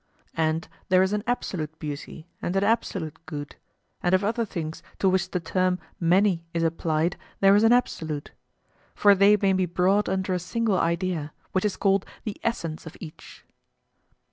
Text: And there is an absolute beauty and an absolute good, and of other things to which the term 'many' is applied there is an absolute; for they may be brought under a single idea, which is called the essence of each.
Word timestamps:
And 0.35 0.67
there 0.89 1.03
is 1.03 1.13
an 1.13 1.23
absolute 1.27 1.77
beauty 1.77 2.25
and 2.41 2.55
an 2.55 2.63
absolute 2.63 3.23
good, 3.27 3.57
and 4.01 4.15
of 4.15 4.23
other 4.23 4.45
things 4.45 4.81
to 4.97 5.07
which 5.07 5.29
the 5.29 5.39
term 5.39 5.77
'many' 5.99 6.43
is 6.55 6.63
applied 6.63 7.17
there 7.39 7.55
is 7.55 7.63
an 7.63 7.71
absolute; 7.71 8.31
for 8.95 9.13
they 9.13 9.37
may 9.37 9.53
be 9.53 9.67
brought 9.67 10.09
under 10.09 10.33
a 10.33 10.39
single 10.39 10.79
idea, 10.79 11.33
which 11.51 11.65
is 11.65 11.77
called 11.77 12.03
the 12.23 12.41
essence 12.43 12.87
of 12.87 12.97
each. 12.99 13.45